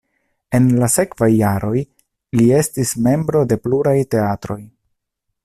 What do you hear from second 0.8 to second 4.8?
la sekvaj jaroj li estis membro de pluraj teatroj.